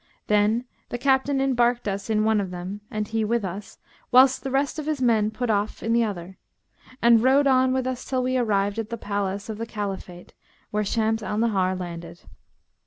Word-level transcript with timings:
Then 0.25 0.65
the 0.89 0.97
Captain 0.97 1.39
embarked 1.39 1.87
us 1.87 2.09
in 2.09 2.23
one 2.23 2.41
of 2.41 2.49
them 2.49 2.81
(and 2.89 3.07
he 3.07 3.23
with 3.23 3.45
us) 3.45 3.77
whilst 4.09 4.41
the 4.41 4.49
rest 4.49 4.79
of 4.79 4.87
his 4.87 4.99
men 4.99 5.29
put 5.29 5.51
off 5.51 5.83
in 5.83 5.93
the 5.93 6.03
other, 6.03 6.39
and 7.03 7.21
rowed 7.21 7.45
on 7.45 7.71
with 7.71 7.85
us 7.85 8.03
till 8.03 8.23
we 8.23 8.35
arrived 8.35 8.79
at 8.79 8.89
the 8.89 8.97
palace 8.97 9.47
of 9.47 9.59
the 9.59 9.67
Caliphate 9.67 10.33
where 10.71 10.83
Shams 10.83 11.21
al 11.21 11.37
Nahar 11.37 11.75
landed. 11.79 12.21